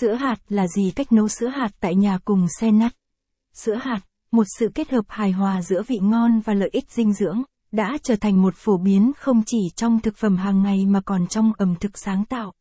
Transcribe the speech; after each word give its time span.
Sữa 0.00 0.14
hạt 0.14 0.36
là 0.48 0.66
gì 0.68 0.90
cách 0.96 1.12
nấu 1.12 1.28
sữa 1.28 1.48
hạt 1.48 1.68
tại 1.80 1.94
nhà 1.94 2.18
cùng 2.24 2.46
xe 2.60 2.70
nắt? 2.70 2.92
Sữa 3.52 3.74
hạt, 3.82 4.00
một 4.32 4.44
sự 4.58 4.68
kết 4.74 4.90
hợp 4.90 5.04
hài 5.08 5.32
hòa 5.32 5.62
giữa 5.62 5.82
vị 5.82 5.98
ngon 6.02 6.40
và 6.40 6.54
lợi 6.54 6.68
ích 6.72 6.90
dinh 6.90 7.12
dưỡng, 7.12 7.42
đã 7.72 7.98
trở 8.02 8.16
thành 8.16 8.42
một 8.42 8.54
phổ 8.56 8.78
biến 8.78 9.12
không 9.18 9.42
chỉ 9.46 9.58
trong 9.76 10.00
thực 10.00 10.16
phẩm 10.16 10.36
hàng 10.36 10.62
ngày 10.62 10.86
mà 10.86 11.00
còn 11.00 11.26
trong 11.26 11.52
ẩm 11.58 11.74
thực 11.80 11.98
sáng 11.98 12.24
tạo. 12.24 12.52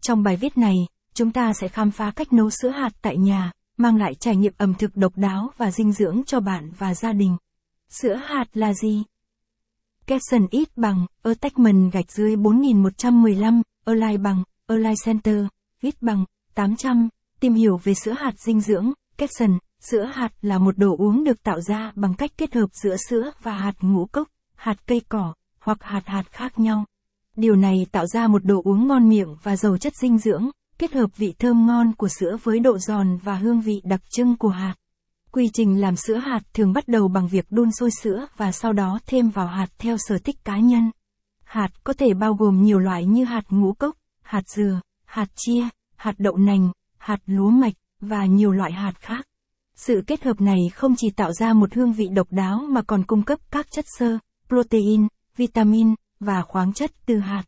Trong 0.00 0.22
bài 0.22 0.36
viết 0.36 0.58
này, 0.58 0.76
chúng 1.14 1.30
ta 1.30 1.52
sẽ 1.52 1.68
khám 1.68 1.90
phá 1.90 2.10
cách 2.10 2.32
nấu 2.32 2.50
sữa 2.50 2.70
hạt 2.70 2.90
tại 3.02 3.16
nhà, 3.16 3.52
mang 3.76 3.96
lại 3.96 4.14
trải 4.14 4.36
nghiệm 4.36 4.52
ẩm 4.56 4.74
thực 4.74 4.96
độc 4.96 5.12
đáo 5.16 5.50
và 5.56 5.70
dinh 5.70 5.92
dưỡng 5.92 6.22
cho 6.26 6.40
bạn 6.40 6.70
và 6.78 6.94
gia 6.94 7.12
đình. 7.12 7.36
Sữa 7.88 8.14
hạt 8.24 8.44
là 8.54 8.74
gì? 8.74 9.02
Capson 10.06 10.46
ít 10.50 10.68
bằng, 10.76 11.06
attachment 11.22 11.92
gạch 11.92 12.12
dưới 12.12 12.36
4115, 12.36 13.62
align 13.84 14.22
bằng, 14.22 14.42
align 14.66 14.94
center, 15.04 15.44
ít 15.82 16.02
bằng, 16.02 16.24
800, 16.54 17.08
tìm 17.40 17.54
hiểu 17.54 17.76
về 17.76 17.94
sữa 17.94 18.14
hạt 18.18 18.32
dinh 18.38 18.60
dưỡng, 18.60 18.92
caption, 19.16 19.58
sữa 19.80 20.10
hạt 20.14 20.32
là 20.42 20.58
một 20.58 20.78
đồ 20.78 20.96
uống 20.98 21.24
được 21.24 21.42
tạo 21.42 21.60
ra 21.60 21.92
bằng 21.94 22.14
cách 22.14 22.30
kết 22.36 22.54
hợp 22.54 22.66
giữa 22.72 22.96
sữa 23.08 23.30
và 23.42 23.52
hạt 23.52 23.74
ngũ 23.80 24.06
cốc, 24.06 24.28
hạt 24.54 24.86
cây 24.86 25.02
cỏ, 25.08 25.34
hoặc 25.60 25.78
hạt 25.80 26.02
hạt 26.06 26.24
khác 26.30 26.58
nhau. 26.58 26.84
Điều 27.36 27.56
này 27.56 27.86
tạo 27.92 28.06
ra 28.06 28.26
một 28.26 28.44
đồ 28.44 28.62
uống 28.64 28.88
ngon 28.88 29.08
miệng 29.08 29.36
và 29.42 29.56
giàu 29.56 29.78
chất 29.78 29.92
dinh 29.96 30.18
dưỡng, 30.18 30.50
kết 30.78 30.92
hợp 30.92 31.16
vị 31.16 31.34
thơm 31.38 31.66
ngon 31.66 31.92
của 31.92 32.08
sữa 32.08 32.36
với 32.42 32.58
độ 32.60 32.78
giòn 32.78 33.16
và 33.16 33.34
hương 33.34 33.60
vị 33.60 33.80
đặc 33.84 34.00
trưng 34.10 34.36
của 34.36 34.48
hạt. 34.48 34.74
Quy 35.32 35.50
trình 35.52 35.80
làm 35.80 35.96
sữa 35.96 36.16
hạt 36.16 36.40
thường 36.54 36.72
bắt 36.72 36.88
đầu 36.88 37.08
bằng 37.08 37.28
việc 37.28 37.46
đun 37.50 37.68
sôi 37.72 37.90
sữa 37.90 38.26
và 38.36 38.52
sau 38.52 38.72
đó 38.72 38.98
thêm 39.06 39.28
vào 39.30 39.46
hạt 39.46 39.66
theo 39.78 39.96
sở 39.98 40.18
thích 40.18 40.44
cá 40.44 40.58
nhân. 40.58 40.90
Hạt 41.44 41.68
có 41.84 41.92
thể 41.92 42.14
bao 42.14 42.34
gồm 42.34 42.62
nhiều 42.62 42.78
loại 42.78 43.06
như 43.06 43.24
hạt 43.24 43.44
ngũ 43.50 43.72
cốc, 43.72 43.96
hạt 44.22 44.42
dừa, 44.48 44.80
hạt 45.04 45.28
chia, 45.36 45.68
hạt 46.02 46.14
đậu 46.18 46.36
nành, 46.36 46.70
hạt 46.98 47.18
lúa 47.26 47.50
mạch 47.50 47.74
và 48.00 48.26
nhiều 48.26 48.52
loại 48.52 48.72
hạt 48.72 48.92
khác. 48.98 49.26
Sự 49.76 50.02
kết 50.06 50.24
hợp 50.24 50.40
này 50.40 50.58
không 50.74 50.94
chỉ 50.96 51.10
tạo 51.10 51.32
ra 51.32 51.52
một 51.52 51.74
hương 51.74 51.92
vị 51.92 52.08
độc 52.08 52.26
đáo 52.30 52.58
mà 52.68 52.82
còn 52.82 53.04
cung 53.04 53.22
cấp 53.22 53.38
các 53.50 53.66
chất 53.70 53.84
xơ, 53.98 54.18
protein, 54.48 55.06
vitamin 55.36 55.94
và 56.20 56.42
khoáng 56.42 56.72
chất 56.72 56.90
từ 57.06 57.18
hạt. 57.18 57.44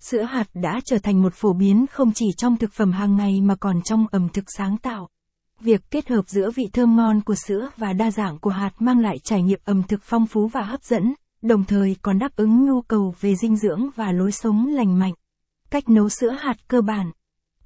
Sữa 0.00 0.22
hạt 0.22 0.44
đã 0.54 0.80
trở 0.84 0.98
thành 0.98 1.22
một 1.22 1.34
phổ 1.34 1.52
biến 1.52 1.86
không 1.90 2.12
chỉ 2.14 2.26
trong 2.36 2.56
thực 2.56 2.72
phẩm 2.72 2.92
hàng 2.92 3.16
ngày 3.16 3.40
mà 3.40 3.54
còn 3.56 3.82
trong 3.82 4.06
ẩm 4.10 4.28
thực 4.32 4.44
sáng 4.56 4.78
tạo. 4.78 5.08
Việc 5.60 5.90
kết 5.90 6.08
hợp 6.08 6.28
giữa 6.28 6.50
vị 6.50 6.64
thơm 6.72 6.96
ngon 6.96 7.20
của 7.20 7.34
sữa 7.34 7.70
và 7.76 7.92
đa 7.92 8.10
dạng 8.10 8.38
của 8.38 8.50
hạt 8.50 8.70
mang 8.78 8.98
lại 8.98 9.16
trải 9.24 9.42
nghiệm 9.42 9.60
ẩm 9.64 9.82
thực 9.82 10.00
phong 10.02 10.26
phú 10.26 10.48
và 10.48 10.62
hấp 10.62 10.82
dẫn, 10.82 11.14
đồng 11.42 11.64
thời 11.64 11.96
còn 12.02 12.18
đáp 12.18 12.36
ứng 12.36 12.66
nhu 12.66 12.82
cầu 12.82 13.14
về 13.20 13.34
dinh 13.34 13.56
dưỡng 13.56 13.88
và 13.96 14.12
lối 14.12 14.32
sống 14.32 14.66
lành 14.66 14.98
mạnh. 14.98 15.14
Cách 15.70 15.88
nấu 15.88 16.08
sữa 16.08 16.30
hạt 16.30 16.56
cơ 16.68 16.80
bản. 16.80 17.10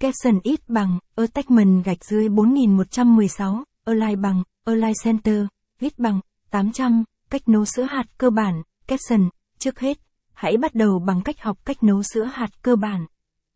Caption 0.01 0.41
ít 0.43 0.61
bằng, 0.69 0.99
attachment 1.17 1.85
gạch 1.85 2.05
dưới 2.05 2.29
4116, 2.29 3.65
align 3.85 4.23
bằng, 4.23 4.43
align 4.65 4.93
center, 5.05 5.47
ít 5.81 5.99
bằng, 5.99 6.21
800, 6.51 7.05
cách 7.31 7.49
nấu 7.49 7.65
sữa 7.65 7.83
hạt 7.83 8.05
cơ 8.19 8.31
bản, 8.31 8.63
caption, 8.87 9.29
trước 9.59 9.81
hết, 9.81 9.99
hãy 10.33 10.57
bắt 10.57 10.75
đầu 10.75 10.99
bằng 10.99 11.23
cách 11.23 11.43
học 11.43 11.59
cách 11.65 11.83
nấu 11.83 12.03
sữa 12.03 12.25
hạt 12.25 12.63
cơ 12.63 12.77
bản. 12.77 13.07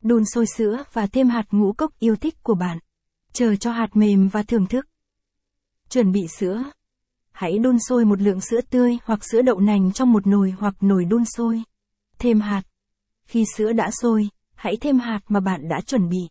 Đun 0.02 0.24
sôi 0.24 0.46
sữa 0.56 0.84
và 0.92 1.06
thêm 1.06 1.28
hạt 1.28 1.44
ngũ 1.50 1.72
cốc 1.72 1.92
yêu 1.98 2.16
thích 2.16 2.42
của 2.42 2.54
bạn. 2.54 2.78
Chờ 3.32 3.56
cho 3.56 3.72
hạt 3.72 3.96
mềm 3.96 4.28
và 4.28 4.42
thưởng 4.42 4.66
thức. 4.66 4.86
Chuẩn 5.88 6.12
bị 6.12 6.20
sữa. 6.38 6.64
Hãy 7.32 7.58
đun 7.58 7.76
sôi 7.88 8.04
một 8.04 8.20
lượng 8.20 8.40
sữa 8.40 8.60
tươi 8.70 8.98
hoặc 9.04 9.24
sữa 9.24 9.42
đậu 9.42 9.60
nành 9.60 9.92
trong 9.92 10.12
một 10.12 10.26
nồi 10.26 10.54
hoặc 10.58 10.74
nồi 10.80 11.04
đun 11.04 11.24
sôi. 11.24 11.62
Thêm 12.18 12.40
hạt. 12.40 12.62
Khi 13.24 13.44
sữa 13.56 13.72
đã 13.72 13.90
sôi, 14.02 14.28
hãy 14.62 14.76
thêm 14.76 14.98
hạt 14.98 15.20
mà 15.28 15.40
bạn 15.40 15.68
đã 15.68 15.80
chuẩn 15.80 16.08
bị. 16.08 16.28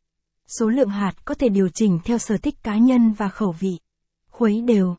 Số 0.60 0.70
lượng 0.70 0.90
hạt 0.90 1.26
có 1.26 1.36
thể 1.36 1.50
điều 1.50 1.70
chỉnh 1.70 2.00
theo 2.04 2.18
sở 2.18 2.38
thích 2.38 2.64
cá 2.64 2.78
nhân 2.78 3.12
và 3.12 3.30
khẩu 3.30 3.56
vị. 3.60 3.78
Khuấy 4.30 4.62
đều. 4.62 4.96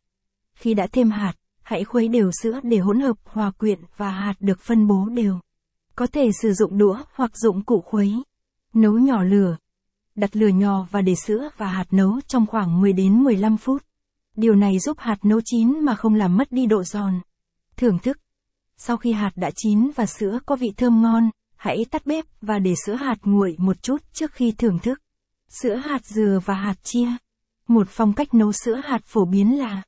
Khi 0.55 0.75
đã 0.75 0.87
thêm 0.93 1.11
hạt, 1.11 1.33
hãy 1.63 1.85
khuấy 1.85 2.09
đều 2.09 2.31
sữa 2.43 2.61
để 2.63 2.79
hỗn 2.79 3.01
hợp 3.01 3.17
hòa 3.25 3.51
quyện 3.51 3.79
và 3.97 4.11
hạt 4.11 4.35
được 4.41 4.61
phân 4.61 4.87
bố 4.87 5.09
đều. 5.09 5.41
Có 5.95 6.07
thể 6.07 6.31
sử 6.43 6.53
dụng 6.53 6.79
đũa 6.79 6.99
hoặc 7.15 7.37
dụng 7.37 7.65
cụ 7.65 7.81
khuấy. 7.81 8.23
Nấu 8.75 8.93
nhỏ 8.93 9.23
lửa. 9.23 9.57
Đặt 10.15 10.37
lửa 10.37 10.49
nhỏ 10.49 10.87
và 10.91 11.03
để 11.03 11.15
sữa 11.15 11.51
và 11.57 11.67
hạt 11.67 11.93
nấu 11.93 12.21
trong 12.27 12.47
khoảng 12.47 12.81
10 12.81 12.93
đến 12.93 13.23
15 13.23 13.57
phút. 13.57 13.85
Điều 14.37 14.55
này 14.55 14.79
giúp 14.79 14.97
hạt 14.99 15.25
nấu 15.25 15.41
chín 15.45 15.81
mà 15.81 15.95
không 15.95 16.15
làm 16.15 16.37
mất 16.37 16.53
đi 16.53 16.67
độ 16.67 16.85
giòn. 16.85 17.21
Thưởng 17.77 17.99
thức. 17.99 18.19
Sau 18.77 18.97
khi 18.97 19.13
hạt 19.13 19.33
đã 19.37 19.51
chín 19.57 19.91
và 19.97 20.07
sữa 20.07 20.39
có 20.47 20.57
vị 20.57 20.73
thơm 20.77 21.03
ngon, 21.03 21.31
hãy 21.63 21.85
tắt 21.91 22.07
bếp 22.07 22.25
và 22.41 22.59
để 22.59 22.75
sữa 22.87 22.95
hạt 22.95 23.17
nguội 23.23 23.57
một 23.59 23.83
chút 23.83 23.97
trước 24.13 24.33
khi 24.33 24.53
thưởng 24.59 24.79
thức. 24.79 25.03
Sữa 25.49 25.75
hạt 25.75 26.07
dừa 26.07 26.41
và 26.45 26.55
hạt 26.55 26.75
chia. 26.83 27.09
Một 27.69 27.87
phong 27.91 28.13
cách 28.13 28.35
nấu 28.35 28.53
sữa 28.53 28.81
hạt 28.85 29.01
phổ 29.05 29.25
biến 29.25 29.59
là 29.59 29.83